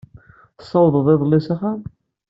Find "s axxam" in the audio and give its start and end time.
1.45-1.81